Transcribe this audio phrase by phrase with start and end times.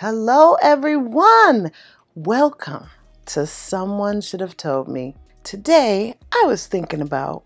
[0.00, 1.72] Hello, everyone.
[2.14, 2.86] Welcome
[3.26, 5.14] to Someone Should Have Told Me.
[5.44, 7.44] Today, I was thinking about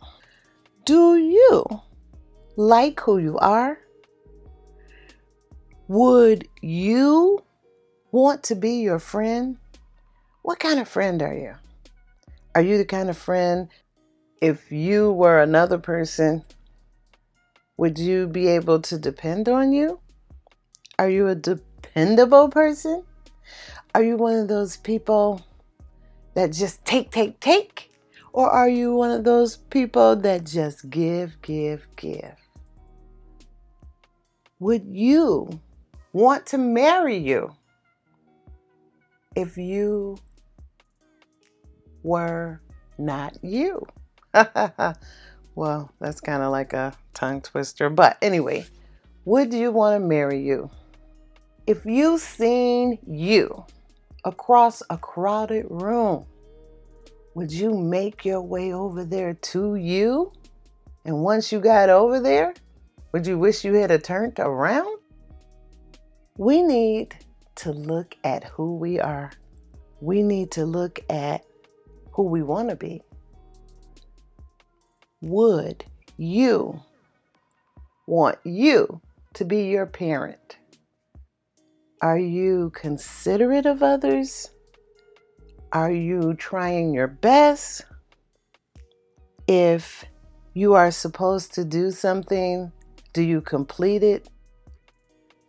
[0.85, 1.65] do you
[2.55, 3.81] like who you are?
[5.89, 7.43] Would you
[8.13, 9.57] want to be your friend?
[10.43, 11.55] What kind of friend are you?
[12.55, 13.69] Are you the kind of friend,
[14.41, 16.45] if you were another person,
[17.79, 19.99] would you be able to depend on you?
[21.01, 21.35] Are you a
[21.95, 23.05] dependable person?
[23.95, 25.41] Are you one of those people
[26.35, 27.93] that just take, take, take?
[28.33, 32.35] Or are you one of those people that just give, give, give?
[34.59, 35.61] Would you
[36.13, 37.55] want to marry you
[39.37, 40.17] if you
[42.03, 42.61] were
[42.99, 43.87] not you?
[45.55, 47.89] well, that's kind of like a tongue twister.
[47.89, 48.67] But anyway,
[49.25, 50.71] would you want to marry you?
[51.67, 53.65] If you've seen you
[54.23, 56.27] across a crowded room,
[57.35, 60.31] would you make your way over there to you?
[61.07, 62.53] And once you got over there,
[63.13, 64.99] would you wish you had turned around?
[66.37, 67.15] We need
[67.57, 69.33] to look at who we are.
[70.03, 71.47] We need to look at
[72.13, 73.01] who we want to be.
[75.23, 75.87] Would
[76.19, 76.83] you
[78.07, 79.01] want you
[79.33, 80.59] to be your parent?
[82.03, 84.51] Are you considerate of others?
[85.73, 87.85] Are you trying your best?
[89.47, 90.05] If
[90.55, 92.73] you are supposed to do something,
[93.13, 94.29] do you complete it?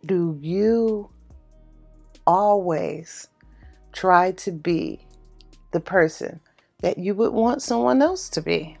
[0.06, 1.10] Do you
[2.26, 3.28] always
[3.92, 5.06] try to be
[5.72, 6.40] the person
[6.80, 8.78] that you would want someone else to be?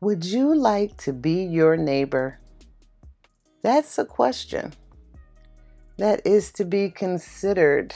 [0.00, 2.38] Would you like to be your neighbor?
[3.62, 4.72] That's a question
[5.98, 7.94] that is to be considered.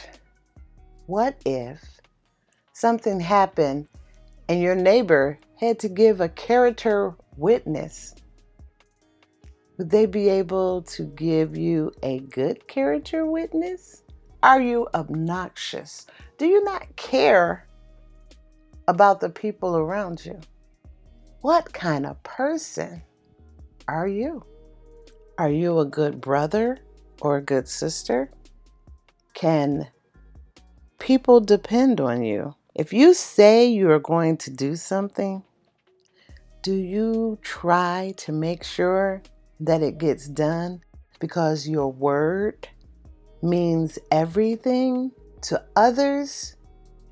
[1.06, 2.00] What if
[2.72, 3.89] something happened
[4.48, 8.15] and your neighbor had to give a character witness?
[9.78, 14.03] Would they be able to give you a good character witness?
[14.43, 16.06] Are you obnoxious?
[16.38, 17.69] Do you not care
[18.88, 20.41] about the people around you?
[21.41, 23.03] What kind of person
[23.87, 24.44] are you?
[25.38, 26.78] Are you a good brother
[27.22, 28.31] or a good sister?
[29.33, 29.88] Can
[30.99, 32.55] people depend on you?
[32.75, 35.43] If you say you are going to do something,
[36.62, 39.22] do you try to make sure
[39.61, 40.82] that it gets done
[41.21, 42.69] because your word
[43.41, 45.12] means everything
[45.43, 46.56] to others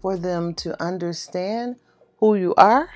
[0.02, 1.76] for them to understand
[2.18, 2.90] who you are?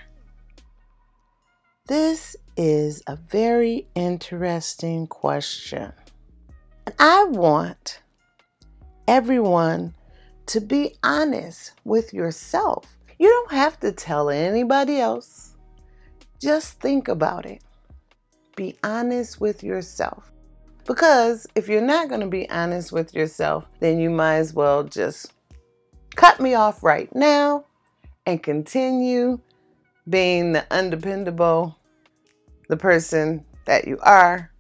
[1.87, 5.93] This is a very interesting question.
[6.87, 8.01] And I want
[9.09, 9.95] everyone
[10.47, 12.97] to be honest with yourself.
[13.19, 15.57] You don't have to tell anybody else.
[16.41, 17.63] Just think about it.
[18.57, 20.31] Be honest with yourself.
[20.87, 24.85] Because if you're not going to be honest with yourself, then you might as well
[24.85, 25.33] just
[26.15, 27.65] cut me off right now
[28.27, 29.39] and continue
[30.09, 31.75] being the undependable,
[32.69, 34.51] the person that you are,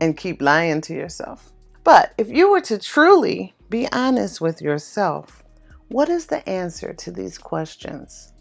[0.00, 1.52] and keep lying to yourself.
[1.84, 5.42] But if you were to truly be honest with yourself,
[5.88, 8.32] what is the answer to these questions?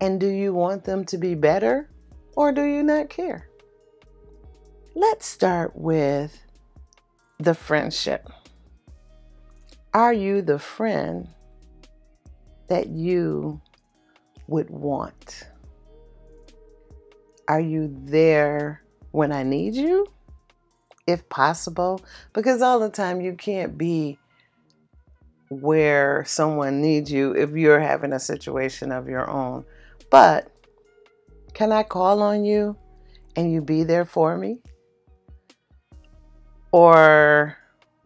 [0.00, 1.90] And do you want them to be better
[2.36, 3.48] or do you not care?
[4.94, 6.40] Let's start with
[7.38, 8.28] the friendship.
[9.92, 11.28] Are you the friend
[12.68, 13.60] that you
[14.46, 15.48] would want?
[17.48, 20.06] Are you there when I need you?
[21.06, 22.00] If possible,
[22.32, 24.18] because all the time you can't be
[25.50, 29.64] where someone needs you if you're having a situation of your own.
[30.10, 30.50] But
[31.54, 32.76] can I call on you
[33.36, 34.60] and you be there for me?
[36.72, 37.56] Or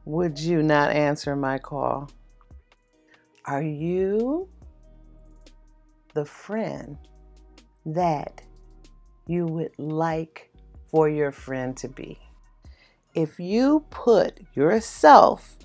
[0.06, 2.10] would you not answer my call?
[3.44, 4.48] Are you
[6.14, 6.96] the friend
[7.84, 8.40] that
[9.26, 10.50] you would like
[10.88, 12.18] for your friend to be?
[13.14, 15.56] If you put yourself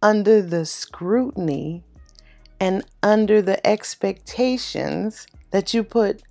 [0.00, 1.84] under the scrutiny
[2.58, 6.22] and under the expectations that you put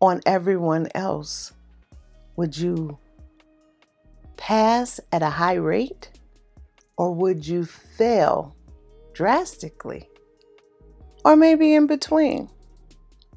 [0.00, 1.52] on everyone else,
[2.36, 2.96] would you
[4.38, 6.08] pass at a high rate
[6.96, 8.56] or would you fail
[9.12, 10.08] drastically?
[11.26, 12.48] Or maybe in between?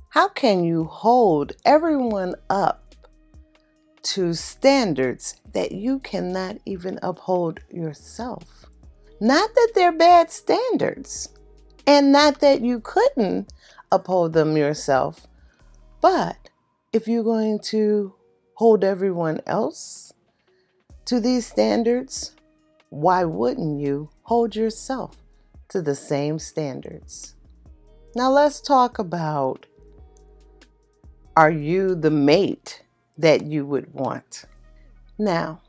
[0.10, 2.96] How can you hold everyone up
[4.04, 8.66] to standards that you cannot even uphold yourself?
[9.20, 11.30] Not that they're bad standards,
[11.86, 13.52] and not that you couldn't
[13.92, 15.28] uphold them yourself,
[16.02, 16.50] but
[16.94, 18.14] if you're going to
[18.54, 20.14] hold everyone else
[21.06, 22.36] to these standards,
[22.90, 25.18] why wouldn't you hold yourself
[25.70, 27.36] to the same standards?
[28.16, 29.66] Now, let's talk about
[31.38, 32.84] are you the mate
[33.18, 34.46] that you would want?
[35.20, 35.60] Now,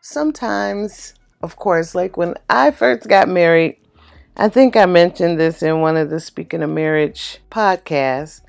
[0.00, 1.12] sometimes,
[1.42, 3.76] of course, like when I first got married,
[4.38, 8.40] I think I mentioned this in one of the Speaking of Marriage podcasts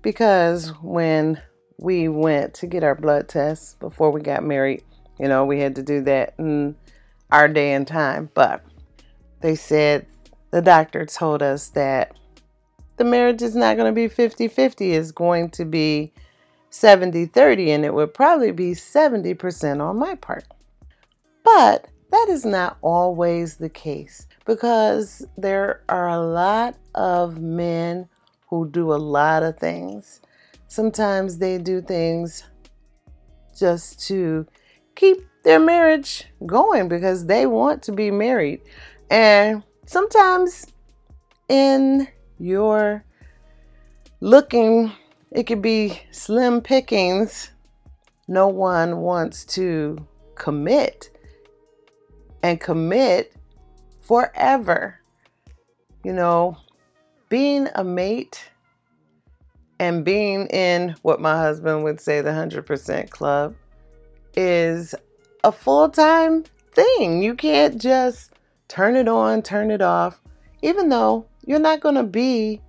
[0.00, 1.42] because when
[1.76, 4.84] we went to get our blood tests before we got married,
[5.18, 6.76] you know, we had to do that in
[7.32, 8.30] our day and time.
[8.32, 8.64] But
[9.40, 10.06] they said
[10.52, 12.12] the doctor told us that
[12.96, 16.12] the marriage is not going to be 50 50, it's going to be
[16.70, 20.44] 70 30, and it would probably be 70% on my part.
[21.44, 28.08] But that is not always the case because there are a lot of men
[28.48, 30.20] who do a lot of things.
[30.68, 32.44] Sometimes they do things
[33.56, 34.46] just to
[34.94, 38.60] keep their marriage going because they want to be married.
[39.10, 40.66] And sometimes
[41.48, 42.08] in
[42.38, 43.04] your
[44.20, 44.92] looking,
[45.30, 47.50] it could be slim pickings.
[48.28, 51.10] No one wants to commit
[52.42, 53.34] and commit
[54.00, 55.00] forever.
[56.04, 56.56] You know,
[57.28, 58.50] being a mate
[59.78, 63.54] and being in what my husband would say the 100% club
[64.34, 64.94] is
[65.44, 67.22] a full time thing.
[67.22, 68.32] You can't just
[68.68, 70.20] turn it on, turn it off,
[70.62, 72.60] even though you're not going to be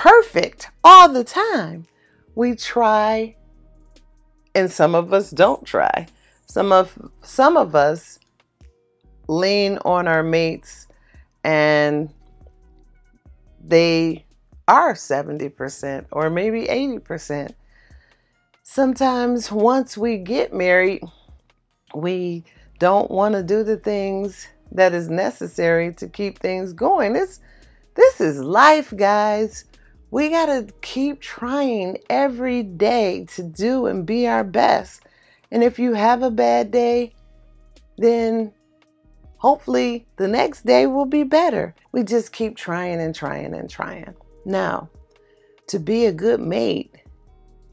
[0.00, 1.86] perfect all the time.
[2.34, 3.36] We try
[4.54, 6.06] and some of us don't try.
[6.46, 8.18] Some of some of us
[9.28, 10.86] lean on our mates
[11.44, 12.08] and
[13.62, 14.24] they
[14.66, 17.52] are 70% or maybe 80%.
[18.62, 21.02] Sometimes once we get married,
[21.94, 22.42] we
[22.78, 27.12] don't want to do the things that is necessary to keep things going.
[27.12, 27.40] This
[27.96, 29.66] this is life, guys.
[30.10, 35.02] We got to keep trying every day to do and be our best.
[35.50, 37.14] And if you have a bad day,
[37.98, 38.52] then
[39.36, 41.74] hopefully the next day will be better.
[41.92, 44.14] We just keep trying and trying and trying.
[44.44, 44.88] Now,
[45.68, 46.94] to be a good mate,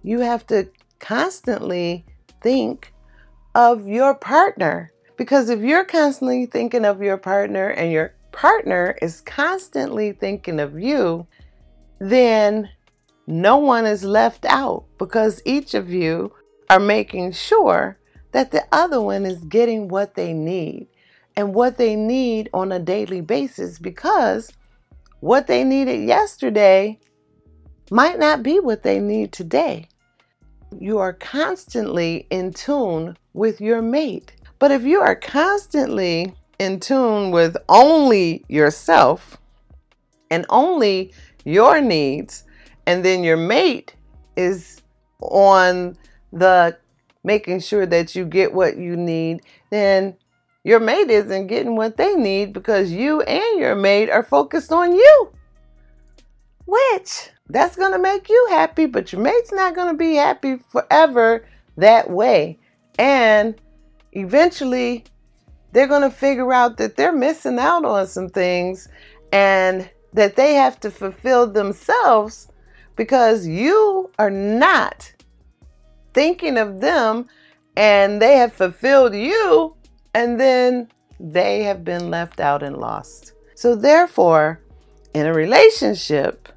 [0.03, 0.69] you have to
[0.99, 2.05] constantly
[2.41, 2.93] think
[3.55, 4.91] of your partner.
[5.17, 10.79] Because if you're constantly thinking of your partner and your partner is constantly thinking of
[10.79, 11.25] you,
[11.99, 12.69] then
[13.25, 16.31] no one is left out because each of you
[16.69, 17.97] are making sure
[18.31, 20.87] that the other one is getting what they need
[21.35, 24.51] and what they need on a daily basis because
[25.19, 26.99] what they needed yesterday
[27.89, 29.87] might not be what they need today.
[30.77, 34.33] You are constantly in tune with your mate.
[34.59, 39.37] But if you are constantly in tune with only yourself
[40.29, 41.13] and only
[41.47, 42.43] your needs,
[42.85, 43.95] and then your mate
[44.35, 44.81] is
[45.21, 45.97] on
[46.33, 46.77] the
[47.23, 50.13] making sure that you get what you need, then
[50.65, 54.91] your mate isn't getting what they need because you and your mate are focused on
[54.91, 55.31] you.
[56.65, 60.57] Which that's going to make you happy, but your mate's not going to be happy
[60.69, 61.45] forever
[61.77, 62.59] that way.
[62.99, 63.55] And
[64.11, 65.05] eventually
[65.71, 68.89] they're going to figure out that they're missing out on some things
[69.31, 72.51] and that they have to fulfill themselves
[72.95, 75.11] because you are not
[76.13, 77.27] thinking of them
[77.75, 79.75] and they have fulfilled you
[80.13, 83.33] and then they have been left out and lost.
[83.55, 84.59] So, therefore,
[85.13, 86.49] in a relationship,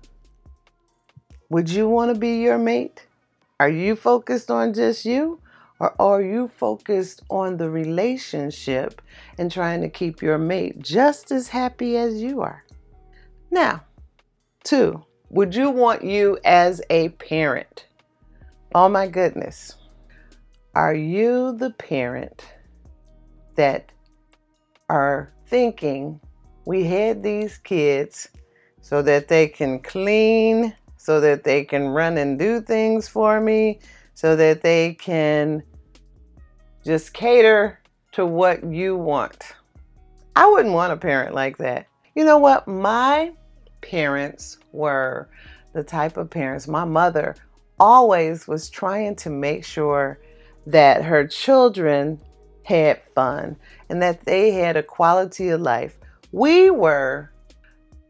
[1.49, 3.07] would you want to be your mate?
[3.59, 5.40] Are you focused on just you?
[5.78, 9.00] Or are you focused on the relationship
[9.38, 12.64] and trying to keep your mate just as happy as you are?
[13.50, 13.83] Now,
[14.64, 17.87] two, would you want you as a parent?
[18.75, 19.76] Oh my goodness.
[20.75, 22.45] Are you the parent
[23.57, 23.90] that
[24.88, 26.21] are thinking
[26.64, 28.28] we had these kids
[28.80, 33.80] so that they can clean, so that they can run and do things for me,
[34.14, 35.62] so that they can
[36.85, 37.80] just cater
[38.12, 39.54] to what you want.
[40.37, 41.87] I wouldn't want a parent like that.
[42.14, 42.66] You know what?
[42.66, 43.33] My
[43.80, 45.28] parents were
[45.72, 47.37] the type of parents, my mother
[47.78, 50.20] always was trying to make sure
[50.66, 52.20] that her children
[52.64, 53.56] had fun
[53.88, 55.99] and that they had a quality of life.
[56.32, 57.32] We were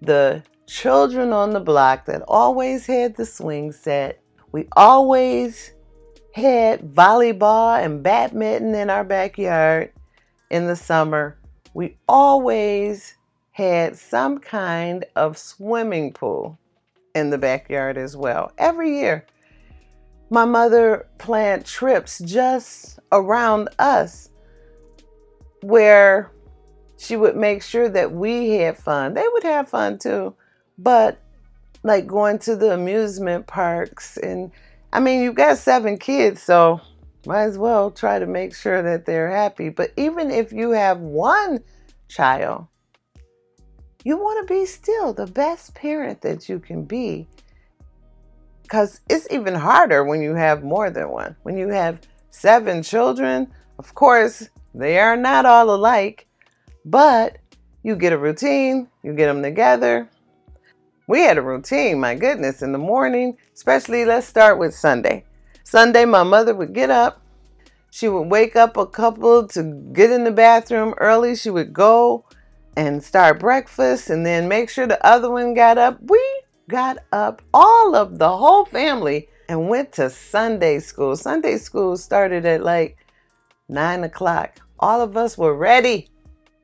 [0.02, 4.22] the children on the block that always had the swing set.
[4.52, 5.72] We always
[6.32, 9.92] had volleyball and badminton in our backyard
[10.50, 11.38] in the summer.
[11.74, 13.16] We always
[13.52, 16.58] had some kind of swimming pool
[17.14, 18.52] in the backyard as well.
[18.58, 19.26] Every year,
[20.30, 24.30] my mother planned trips just around us
[25.62, 26.30] where
[26.98, 29.14] she would make sure that we had fun.
[29.14, 30.34] They would have fun too,
[30.78, 31.20] but
[31.82, 34.52] like going to the amusement parks and
[34.92, 36.80] I mean, you've got seven kids, so
[37.24, 39.68] might as well try to make sure that they're happy.
[39.68, 41.60] But even if you have one
[42.08, 42.66] child,
[44.04, 47.26] you want to be still the best parent that you can be.
[48.62, 51.36] Because it's even harder when you have more than one.
[51.42, 56.26] When you have seven children, of course, they are not all alike,
[56.84, 57.38] but
[57.82, 60.08] you get a routine, you get them together.
[61.08, 65.24] We had a routine, my goodness, in the morning, especially let's start with Sunday.
[65.64, 67.20] Sunday, my mother would get up.
[67.90, 71.34] She would wake up a couple to get in the bathroom early.
[71.34, 72.24] She would go
[72.76, 75.98] and start breakfast and then make sure the other one got up.
[76.02, 76.22] We
[76.68, 81.16] got up, all of the whole family, and went to Sunday school.
[81.16, 82.96] Sunday school started at like
[83.68, 84.60] nine o'clock.
[84.78, 86.08] All of us were ready.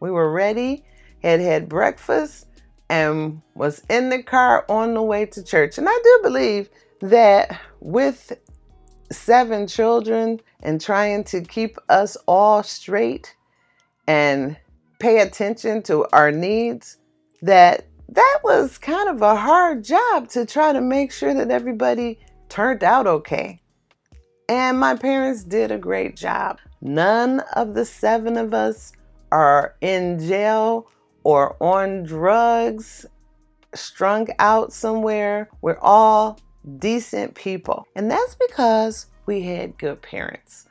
[0.01, 0.85] We were ready,
[1.23, 2.47] had had breakfast,
[2.89, 5.79] and was in the car on the way to church.
[5.79, 6.71] And I do believe
[7.01, 8.33] that with
[9.11, 13.35] seven children and trying to keep us all straight
[14.07, 14.57] and
[14.99, 16.99] pay attention to our needs,
[17.43, 22.19] that that was kind of a hard job to try to make sure that everybody
[22.49, 23.61] turned out okay.
[24.49, 26.59] And my parents did a great job.
[26.81, 28.93] None of the seven of us
[29.33, 30.89] are in jail
[31.25, 33.05] or on drugs,
[33.75, 35.49] strung out somewhere.
[35.61, 36.39] We're all
[36.79, 37.87] decent people.
[37.97, 40.69] And that's because we had good parents.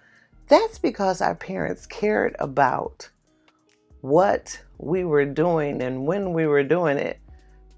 [0.48, 3.10] That's because our parents cared about
[4.06, 7.20] what we were doing and when we were doing it.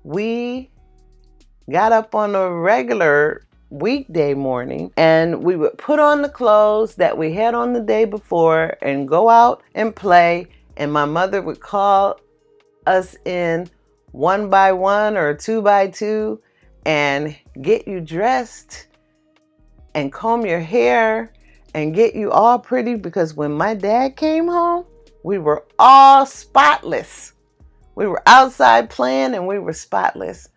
[0.04, 0.70] We
[1.72, 7.18] got up on a regular weekday morning and we would put on the clothes that
[7.18, 10.48] we had on the day before and go out and play.
[10.76, 12.20] And my mother would call
[12.86, 13.70] us in
[14.12, 16.42] one by one or two by two
[16.86, 18.88] and get you dressed
[19.96, 21.32] and comb your hair
[21.74, 24.86] and get you all pretty because when my dad came home,
[25.28, 27.34] we were all spotless.
[27.96, 30.48] We were outside playing and we were spotless.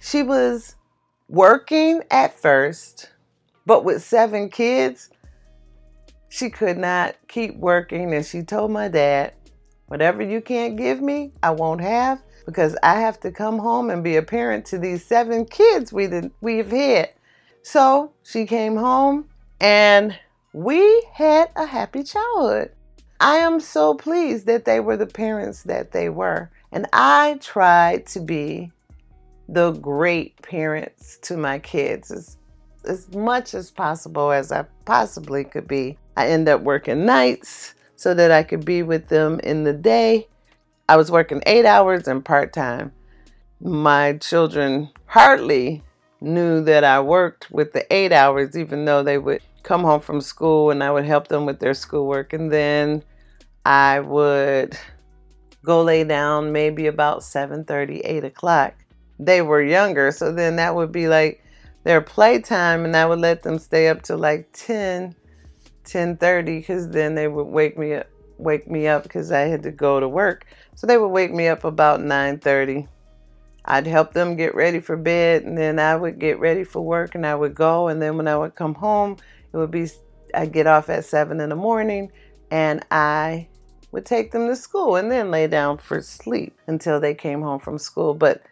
[0.00, 0.76] She was
[1.28, 3.10] working at first,
[3.66, 5.10] but with seven kids,
[6.28, 8.14] she could not keep working.
[8.14, 9.32] And she told my dad,
[9.88, 14.04] Whatever you can't give me, I won't have because I have to come home and
[14.04, 16.08] be a parent to these seven kids we
[16.40, 17.10] we've had.
[17.62, 19.28] So she came home
[19.60, 20.16] and
[20.52, 22.70] we had a happy childhood.
[23.22, 26.50] I am so pleased that they were the parents that they were.
[26.72, 28.72] And I tried to be
[29.48, 32.36] the great parents to my kids as,
[32.84, 35.96] as much as possible as I possibly could be.
[36.16, 40.26] I end up working nights so that I could be with them in the day.
[40.88, 42.90] I was working eight hours and part time.
[43.60, 45.84] My children hardly
[46.20, 50.20] knew that I worked with the eight hours, even though they would come home from
[50.20, 52.32] school and I would help them with their schoolwork.
[52.32, 53.04] And then
[53.64, 54.76] I would
[55.64, 58.74] go lay down maybe about 7 30, 8 o'clock.
[59.18, 61.44] They were younger, so then that would be like
[61.84, 65.14] their playtime, and I would let them stay up to like 10,
[65.84, 68.06] 10 30, because then they would wake me up
[68.38, 70.46] wake me up because I had to go to work.
[70.74, 72.88] So they would wake me up about 9 30
[73.64, 77.14] I'd help them get ready for bed and then I would get ready for work
[77.14, 79.16] and I would go and then when I would come home
[79.52, 79.88] it would be
[80.34, 82.10] I'd get off at seven in the morning
[82.50, 83.48] and I
[83.92, 87.60] would take them to school and then lay down for sleep until they came home
[87.60, 88.14] from school.
[88.14, 88.42] But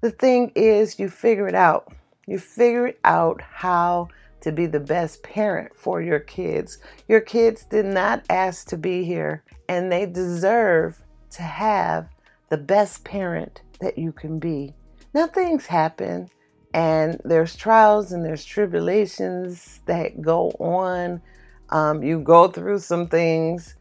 [0.00, 1.92] the thing is you figure it out.
[2.26, 4.08] You figure out how
[4.40, 6.78] to be the best parent for your kids.
[7.08, 12.08] Your kids did not ask to be here and they deserve to have
[12.50, 14.74] the best parent that you can be.
[15.14, 16.28] Now, things happen,
[16.74, 21.22] and there's trials and there's tribulations that go on.
[21.70, 23.74] Um, you go through some things.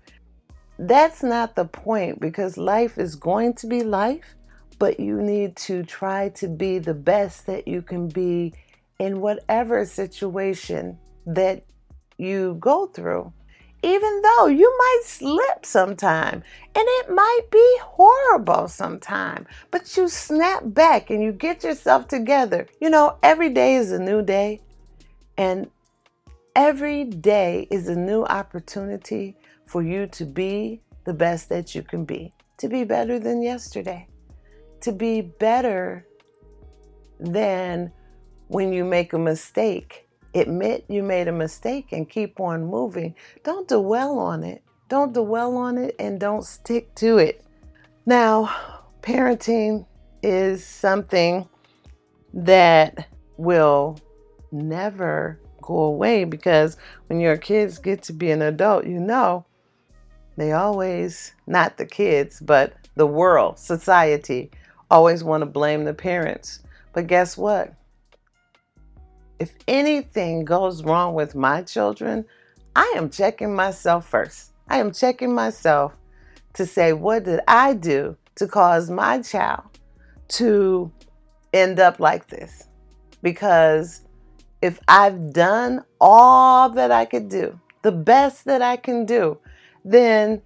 [0.80, 4.36] That's not the point because life is going to be life,
[4.80, 8.54] but you need to try to be the best that you can be
[9.00, 11.63] in whatever situation that
[12.18, 13.32] you go through.
[13.84, 16.44] even though you might slip sometime
[16.75, 22.68] and it might be horrible sometime, but you snap back and you get yourself together.
[22.80, 24.62] You know, every day is a new day,
[25.38, 25.70] and
[26.56, 29.36] every day is a new opportunity
[29.72, 34.08] for you to be the best that you can be, to be better than yesterday,
[34.82, 36.06] to be better
[37.20, 37.92] than
[38.48, 43.16] when you make a mistake admit you made a mistake and keep on moving.
[43.44, 44.63] Don't dwell on it.
[44.88, 47.44] Don't dwell on it and don't stick to it.
[48.06, 48.54] Now,
[49.01, 49.86] parenting
[50.24, 51.48] is something
[52.34, 54.00] that will
[54.51, 59.46] never go away because when your kids get to be an adult, you know,
[60.38, 64.52] they always, not the kids, but the world, society,
[64.90, 66.60] always want to blame the parents.
[66.94, 67.74] But guess what?
[69.42, 72.24] if anything goes wrong with my children,
[72.76, 74.52] I am checking myself first.
[74.70, 75.98] I am checking myself
[76.54, 79.64] to say, what did I do to cause my child
[80.38, 80.92] to
[81.54, 82.68] end up like this?
[83.24, 84.02] Because
[84.62, 89.40] if I've done all that I could do, the best that I can do,
[89.84, 90.42] then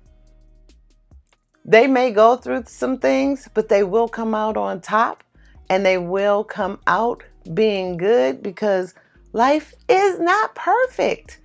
[1.63, 5.24] they may go through some things, but they will come out on top
[5.70, 7.24] and they will come out
[7.54, 8.94] being good because
[9.34, 11.39] life is not perfect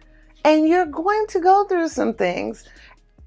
[0.44, 2.68] and you're going to go through some things.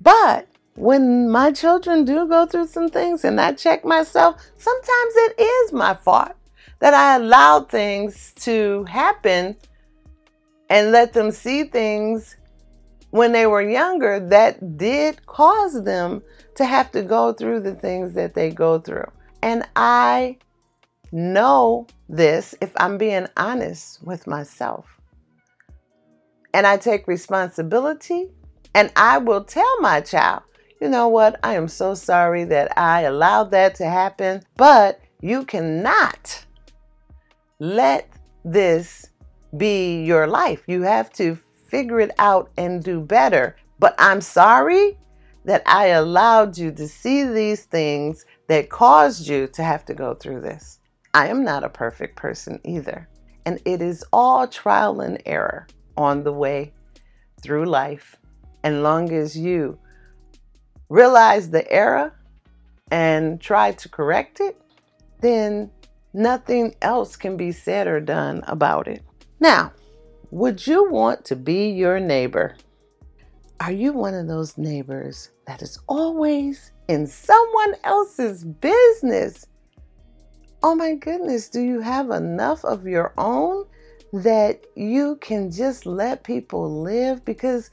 [0.01, 5.39] But when my children do go through some things and I check myself, sometimes it
[5.39, 6.33] is my fault
[6.79, 9.55] that I allowed things to happen
[10.69, 12.35] and let them see things
[13.13, 16.19] when they were younger that did cause them
[16.55, 19.05] to have to go through the things that they go through.
[19.43, 20.39] And I
[21.11, 24.99] know this if I'm being honest with myself.
[26.55, 28.31] And I take responsibility
[28.73, 30.41] and I will tell my child,
[30.81, 35.45] you know what, I am so sorry that I allowed that to happen, but you
[35.45, 36.43] cannot
[37.59, 38.09] let
[38.43, 39.11] this
[39.55, 40.63] be your life.
[40.65, 41.37] You have to
[41.73, 43.55] figure it out and do better.
[43.79, 44.95] But I'm sorry
[45.43, 50.13] that I allowed you to see these things that caused you to have to go
[50.13, 50.77] through this.
[51.15, 53.09] I am not a perfect person either.
[53.47, 55.65] And it is all trial and error
[55.97, 56.73] on the way
[57.41, 58.17] through life.
[58.63, 59.79] And long as you
[60.89, 62.13] realize the error
[62.91, 64.61] and try to correct it,
[65.21, 65.71] then
[66.13, 69.01] nothing else can be said or done about it.
[69.39, 69.73] Now,
[70.33, 72.57] would you want to be your neighbor?
[73.59, 79.47] Are you one of those neighbors that is always in someone else's business?
[80.63, 83.65] oh my goodness, do you have enough of your own
[84.13, 87.23] that you can just let people live?
[87.25, 87.69] Because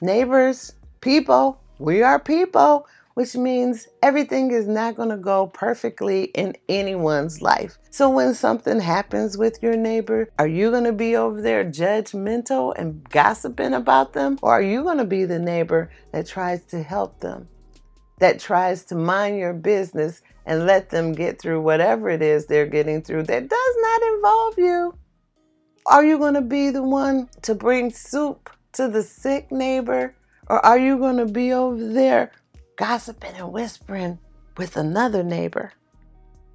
[0.00, 2.86] neighbors, people, we are people,
[3.18, 7.76] which means everything is not going to go perfectly in anyone's life.
[7.90, 12.74] So when something happens with your neighbor, are you going to be over there judgmental
[12.78, 14.38] and gossiping about them?
[14.40, 17.48] Or are you going to be the neighbor that tries to help them?
[18.20, 22.66] That tries to mind your business and let them get through whatever it is they're
[22.66, 24.94] getting through that does not involve you.
[25.86, 30.14] Are you going to be the one to bring soup to the sick neighbor?
[30.46, 32.30] Or are you going to be over there
[32.78, 34.18] gossiping and whispering
[34.56, 35.72] with another neighbor?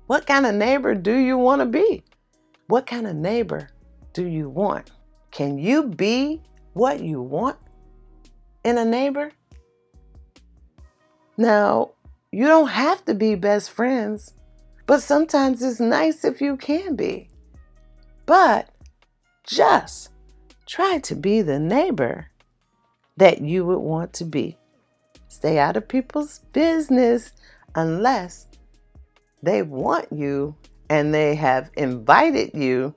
[0.07, 2.03] What kind of neighbor do you want to be?
[2.67, 3.69] What kind of neighbor
[4.13, 4.91] do you want?
[5.31, 6.41] Can you be
[6.73, 7.57] what you want
[8.63, 9.31] in a neighbor?
[11.37, 11.91] Now,
[12.31, 14.33] you don't have to be best friends,
[14.87, 17.29] but sometimes it's nice if you can be.
[18.25, 18.69] But
[19.45, 20.09] just
[20.65, 22.27] try to be the neighbor
[23.17, 24.57] that you would want to be.
[25.43, 27.33] Stay out of people's business
[27.75, 28.47] unless
[29.41, 30.55] they want you
[30.89, 32.95] and they have invited you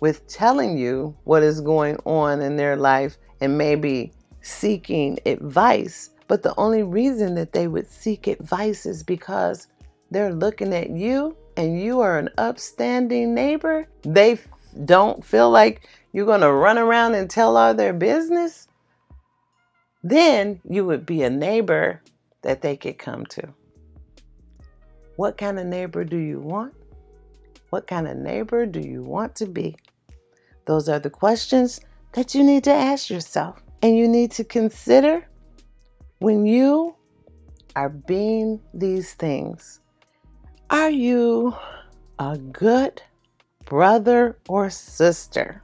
[0.00, 6.42] with telling you what is going on in their life and maybe seeking advice but
[6.42, 9.66] the only reason that they would seek advice is because
[10.10, 13.86] they're looking at you and you are an upstanding neighbor.
[14.00, 14.38] They
[14.86, 18.66] don't feel like you're going to run around and tell all their business.
[20.02, 22.02] Then you would be a neighbor
[22.42, 23.48] that they could come to.
[25.16, 26.74] What kind of neighbor do you want?
[27.70, 29.76] What kind of neighbor do you want to be?
[30.66, 31.80] Those are the questions
[32.12, 33.62] that you need to ask yourself.
[33.82, 35.26] And you need to consider
[36.18, 36.94] when you
[37.74, 39.80] are being these things,
[40.70, 41.54] are you
[42.18, 43.02] a good
[43.64, 45.62] brother or sister?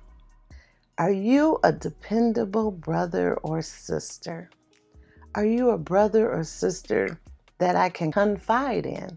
[0.99, 4.51] Are you a dependable brother or sister?
[5.37, 7.21] Are you a brother or sister
[7.59, 9.17] that I can confide in?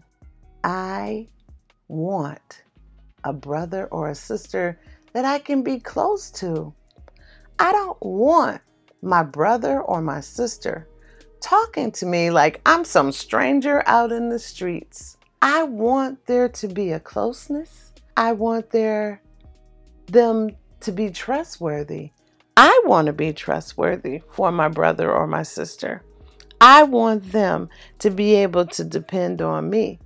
[0.62, 1.26] I
[1.88, 2.62] want
[3.24, 4.78] a brother or a sister
[5.12, 6.72] that I can be close to.
[7.58, 8.60] I don't want
[9.02, 10.86] my brother or my sister
[11.40, 15.16] talking to me like I'm some stranger out in the streets.
[15.42, 17.90] I want there to be a closeness.
[18.16, 19.20] I want there
[20.06, 20.50] them
[20.82, 22.10] to be trustworthy.
[22.56, 26.02] I want to be trustworthy for my brother or my sister.
[26.60, 27.68] I want them
[28.00, 29.98] to be able to depend on me.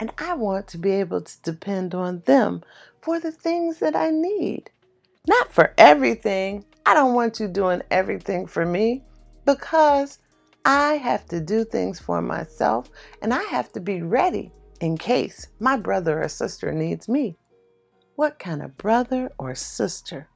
[0.00, 2.62] And I want to be able to depend on them
[3.00, 4.70] for the things that I need.
[5.28, 6.64] Not for everything.
[6.86, 9.02] I don't want you doing everything for me
[9.44, 10.18] because
[10.64, 12.88] I have to do things for myself
[13.20, 17.36] and I have to be ready in case my brother or sister needs me.
[18.16, 20.28] What kind of brother or sister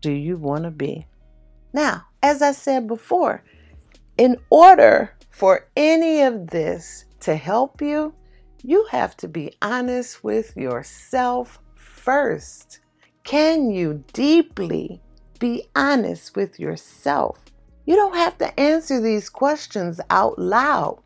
[0.00, 1.06] do you want to be?
[1.72, 3.44] Now, as I said before,
[4.16, 8.14] in order for any of this to help you,
[8.62, 12.80] you have to be honest with yourself first.
[13.24, 15.02] Can you deeply
[15.38, 17.38] be honest with yourself?
[17.84, 21.02] You don't have to answer these questions out loud.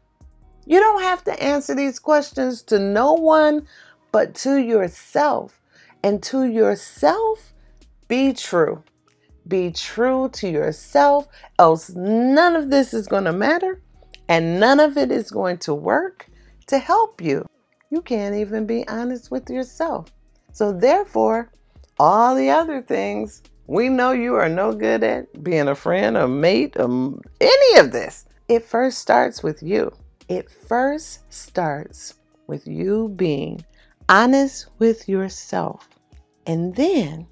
[0.66, 3.66] You don't have to answer these questions to no one
[4.12, 5.59] but to yourself.
[6.02, 7.52] And to yourself,
[8.08, 8.82] be true.
[9.48, 11.26] Be true to yourself,
[11.58, 13.80] else none of this is going to matter
[14.30, 16.30] and none of it is going to work
[16.68, 17.44] to help you.
[17.90, 20.12] You can't even be honest with yourself.
[20.52, 21.50] So, therefore,
[21.98, 26.28] all the other things, we know you are no good at being a friend, a
[26.28, 28.26] mate, um, any of this.
[28.48, 29.92] It first starts with you.
[30.28, 32.14] It first starts
[32.46, 33.64] with you being
[34.10, 35.88] honest with yourself.
[36.46, 37.26] And then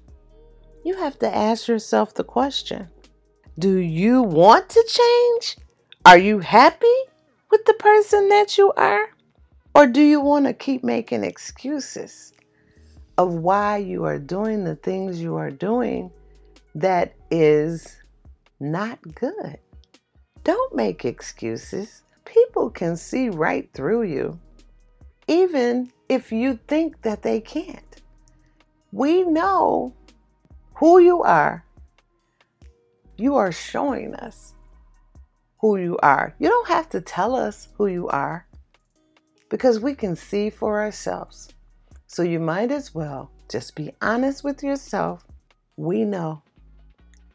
[0.85, 2.87] you have to ask yourself the question
[3.59, 5.57] Do you want to change?
[6.05, 6.87] Are you happy
[7.51, 9.09] with the person that you are?
[9.75, 12.33] Or do you want to keep making excuses
[13.17, 16.09] of why you are doing the things you are doing
[16.75, 17.97] that is
[18.59, 19.59] not good?
[20.43, 22.03] Don't make excuses.
[22.23, 24.39] People can see right through you,
[25.29, 28.01] even if you think that they can't.
[28.91, 29.93] We know
[30.73, 31.63] who you are.
[33.15, 34.55] You are showing us
[35.59, 36.33] who you are.
[36.39, 38.47] You don't have to tell us who you are
[39.49, 41.49] because we can see for ourselves.
[42.07, 45.23] So you might as well just be honest with yourself.
[45.77, 46.41] We know.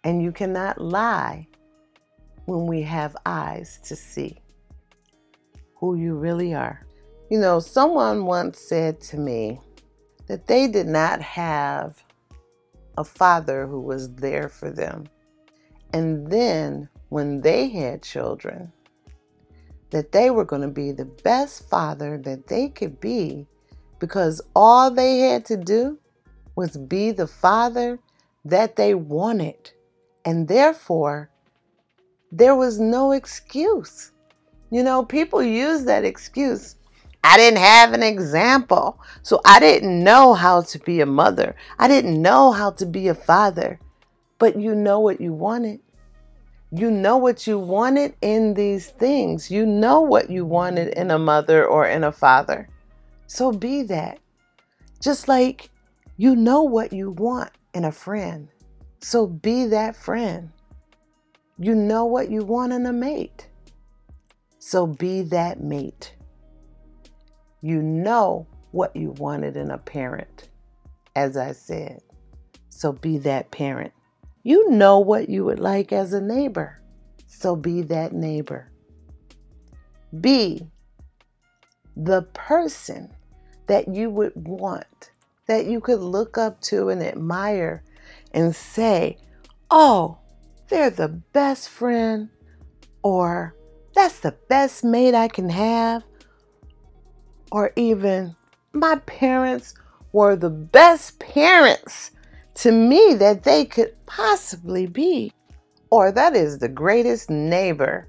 [0.03, 1.47] And you cannot lie
[2.47, 4.41] when we have eyes to see
[5.77, 6.85] who you really are.
[7.31, 9.61] You know, someone once said to me
[10.27, 12.03] that they did not have
[12.97, 15.05] a father who was there for them.
[15.93, 18.73] And then when they had children,
[19.91, 23.47] that they were going to be the best father that they could be
[24.01, 25.99] because all they had to do
[26.57, 27.99] was be the father
[28.45, 29.71] that they wanted.
[30.25, 31.31] And therefore,
[32.33, 34.11] there was no excuse.
[34.71, 36.77] You know, people use that excuse.
[37.25, 39.01] I didn't have an example.
[39.23, 41.57] So I didn't know how to be a mother.
[41.79, 43.81] I didn't know how to be a father.
[44.39, 45.81] But you know what you wanted.
[46.71, 49.51] You know what you wanted in these things.
[49.51, 52.69] You know what you wanted in a mother or in a father.
[53.27, 54.19] So be that.
[55.01, 55.71] Just like
[56.17, 58.49] you know what you want in a friend.
[59.01, 60.51] So be that friend.
[61.59, 63.49] You know what you want in a mate.
[64.59, 66.14] So be that mate.
[67.65, 70.51] You know what you wanted in a parent,
[71.17, 72.03] as I said.
[72.69, 73.95] So be that parent.
[74.43, 76.83] You know what you would like as a neighbor,
[77.27, 78.71] so be that neighbor.
[80.21, 80.69] Be
[81.97, 83.11] the person
[83.67, 85.13] that you would want,
[85.47, 87.83] that you could look up to and admire
[88.33, 89.17] and say,
[89.71, 90.19] oh,
[90.69, 92.29] they're the best friend,
[93.03, 93.57] or
[93.95, 96.05] that's the best mate I can have,
[97.51, 98.35] or even
[98.73, 99.75] my parents
[100.13, 102.11] were the best parents
[102.55, 105.33] to me that they could possibly be.
[105.91, 108.09] Or that is the greatest neighbor.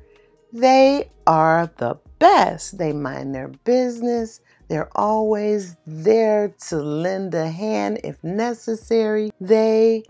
[0.54, 2.78] They are the best.
[2.78, 4.41] They mind their business.
[4.67, 9.32] They're always there to lend a hand if necessary.
[9.39, 10.04] They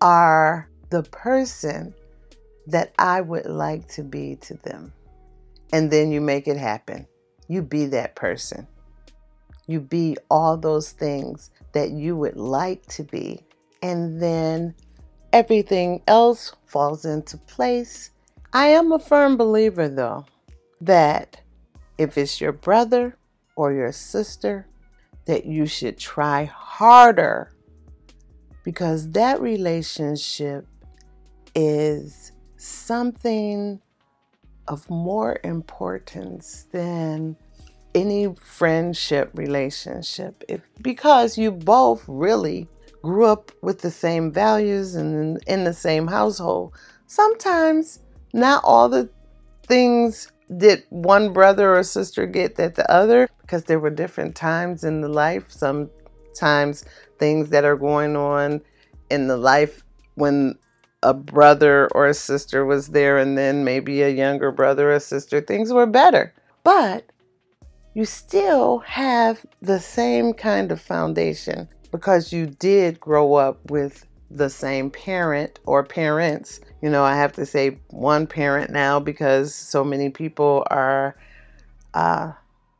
[0.00, 1.94] are the person
[2.66, 4.92] that I would like to be to them.
[5.72, 7.06] And then you make it happen.
[7.52, 8.66] You be that person.
[9.66, 13.42] You be all those things that you would like to be
[13.82, 14.74] and then
[15.34, 18.10] everything else falls into place.
[18.54, 20.24] I am a firm believer, though,
[20.80, 21.42] that
[21.98, 23.18] if it's your brother
[23.54, 24.66] or your sister,
[25.26, 27.52] that you should try harder
[28.64, 30.66] because that relationship
[31.54, 33.78] is something
[34.68, 37.36] of more importance than
[37.94, 40.44] any friendship relationship.
[40.48, 42.68] If because you both really
[43.02, 46.72] grew up with the same values and in, the same household.
[47.06, 48.00] Sometimes
[48.32, 49.10] not all the
[49.66, 54.84] things did one brother or sister get that the other because there were different times
[54.84, 55.50] in the life.
[55.50, 56.84] Sometimes
[57.18, 58.60] things that are going on
[59.10, 59.82] in the life
[60.14, 60.56] when
[61.02, 65.40] a brother or a sister was there and then maybe a younger brother or sister
[65.40, 66.32] things were better
[66.64, 67.10] but
[67.94, 74.48] you still have the same kind of foundation because you did grow up with the
[74.48, 76.60] same parent or parents.
[76.80, 81.16] You know, I have to say one parent now because so many people are
[81.94, 82.32] uh,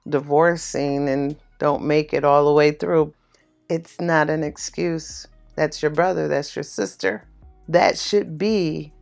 [0.09, 3.13] divorcing and don't make it all the way through.
[3.69, 5.27] It's not an excuse.
[5.55, 7.29] That's your brother, that's your sister.
[7.73, 8.93] That should be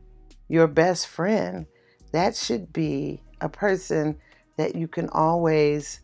[0.47, 1.67] your best friend.
[2.13, 4.17] That should be a person
[4.59, 6.01] that you can always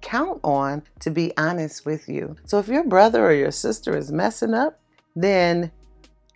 [0.00, 2.34] count on to be honest with you.
[2.44, 4.80] So if your brother or your sister is messing up,
[5.14, 5.70] then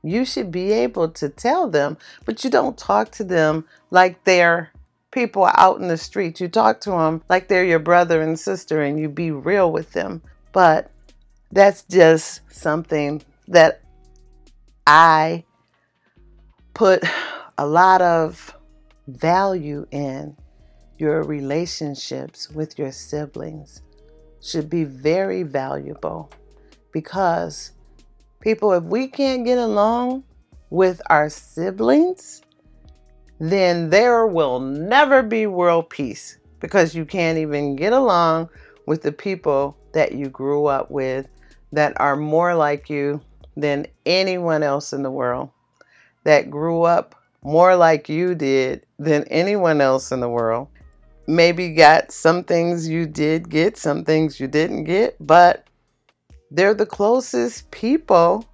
[0.04, 4.70] you should be able to tell them, but you don't talk to them like they're
[5.10, 6.40] people out in the street.
[6.40, 9.94] You talk to them like they're your brother and sister and you be real with
[9.94, 10.22] them.
[10.52, 10.92] But
[11.50, 13.80] that's just something that
[14.86, 15.44] I
[16.74, 17.04] put
[17.58, 18.56] a lot of
[19.06, 20.36] value in.
[20.98, 23.82] Your relationships with your siblings
[24.40, 26.30] should be very valuable
[26.92, 27.72] because
[28.42, 30.24] People, if we can't get along
[30.70, 32.42] with our siblings,
[33.38, 38.48] then there will never be world peace because you can't even get along
[38.86, 41.28] with the people that you grew up with
[41.70, 43.20] that are more like you
[43.56, 45.48] than anyone else in the world,
[46.24, 50.68] that grew up more like you did than anyone else in the world.
[51.26, 55.66] Maybe got some things you did get, some things you didn't get, but
[56.50, 58.44] they're the closest people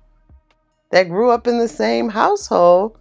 [0.91, 2.99] that grew up in the same household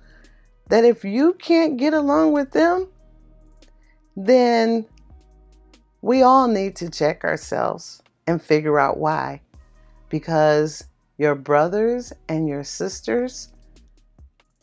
[0.70, 2.88] that if you can't get along with them,
[4.16, 4.86] then
[6.02, 9.42] we all need to check ourselves and figure out why.
[10.10, 10.86] Because
[11.18, 13.50] your brothers and your sisters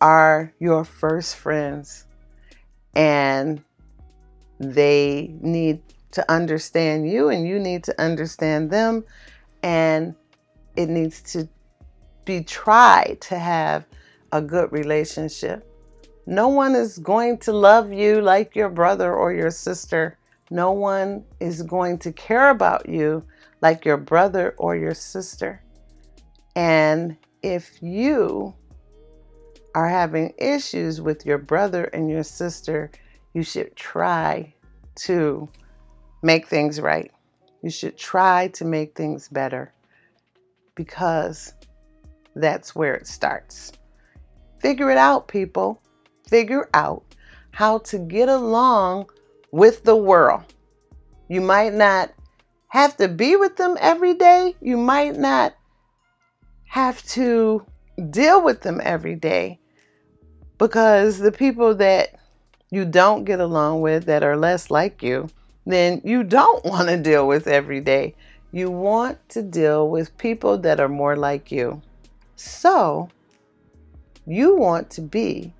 [0.04, 2.06] are your first friends,
[2.94, 3.64] and
[4.60, 9.02] they need to understand you, and you need to understand them,
[9.62, 10.14] and
[10.76, 11.48] it needs to
[12.26, 13.86] be tried to have
[14.32, 15.66] a good relationship.
[16.26, 20.18] No one is going to love you like your brother or your sister.
[20.50, 23.24] No one is going to care about you
[23.62, 25.62] like your brother or your sister.
[26.56, 28.54] And if you
[29.74, 32.90] are having issues with your brother and your sister,
[33.32, 34.54] you should try
[34.94, 35.48] to
[36.22, 37.10] make things right.
[37.62, 39.72] You should try to make things better
[40.74, 41.54] because
[42.36, 43.72] that's where it starts.
[44.60, 45.80] Figure it out, people.
[46.28, 47.02] Figure out
[47.50, 49.10] how to get along
[49.50, 50.42] with the world.
[51.28, 52.12] You might not
[52.68, 54.54] have to be with them every day.
[54.60, 55.54] You might not
[56.64, 57.64] have to
[58.10, 59.60] deal with them every day
[60.58, 62.18] because the people that
[62.70, 65.28] you don't get along with that are less like you,
[65.66, 68.14] then you don't want to deal with every day.
[68.52, 71.82] You want to deal with people that are more like you.
[72.36, 73.08] So,
[74.26, 75.52] you want to be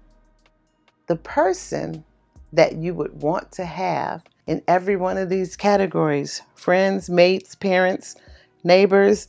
[1.07, 2.05] the person
[2.53, 8.17] that you would want to have in every one of these categories friends, mates, parents,
[8.63, 9.27] neighbors,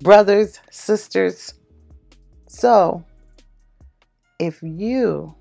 [0.00, 1.54] brothers, sisters.
[2.46, 3.04] So,
[4.38, 5.34] if you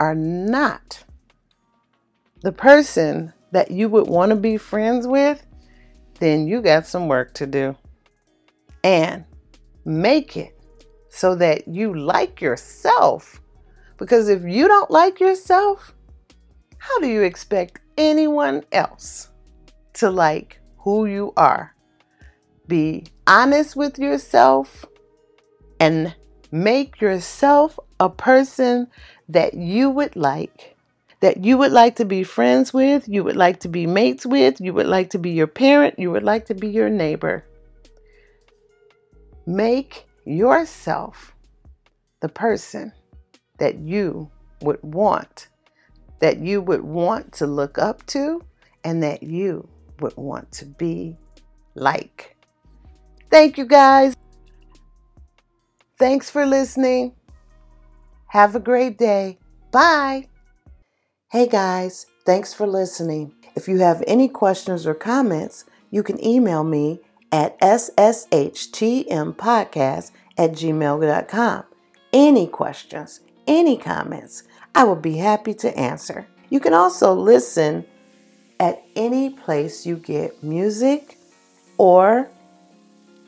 [0.00, 1.02] are not
[2.42, 5.44] the person that you would want to be friends with,
[6.20, 7.76] then you got some work to do.
[8.84, 9.24] And
[9.84, 10.58] make it
[11.08, 13.40] so that you like yourself.
[13.96, 15.94] Because if you don't like yourself,
[16.78, 19.30] how do you expect anyone else
[19.94, 21.74] to like who you are?
[22.68, 24.84] Be honest with yourself
[25.80, 26.14] and
[26.52, 28.88] make yourself a person
[29.28, 30.76] that you would like,
[31.20, 34.60] that you would like to be friends with, you would like to be mates with,
[34.60, 37.44] you would like to be your parent, you would like to be your neighbor.
[39.46, 41.34] Make yourself
[42.20, 42.92] the person
[43.58, 44.30] that you
[44.62, 45.48] would want,
[46.20, 48.42] that you would want to look up to,
[48.84, 49.68] and that you
[50.00, 51.16] would want to be
[51.74, 52.36] like.
[53.30, 54.14] Thank you guys.
[55.98, 57.12] Thanks for listening.
[58.28, 59.38] Have a great day.
[59.72, 60.28] Bye.
[61.30, 63.32] Hey guys, thanks for listening.
[63.54, 67.00] If you have any questions or comments, you can email me
[67.32, 71.64] at sshgmpodcast at gmail.com.
[72.12, 74.42] Any questions, any comments,
[74.74, 76.26] I will be happy to answer.
[76.50, 77.86] You can also listen
[78.60, 81.16] at any place you get music
[81.78, 82.28] or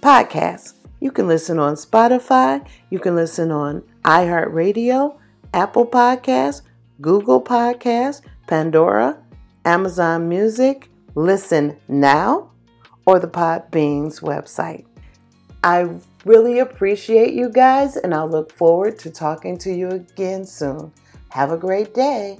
[0.02, 0.74] podcasts.
[1.00, 5.18] You can listen on Spotify, you can listen on iHeartRadio,
[5.52, 6.62] Apple Podcasts,
[7.00, 9.18] Google Podcasts, Pandora,
[9.64, 12.50] Amazon Music, Listen Now,
[13.06, 14.86] or the Podbeans website.
[15.62, 15.88] I
[16.24, 20.92] really appreciate you guys, and I look forward to talking to you again soon.
[21.30, 22.38] Have a great day.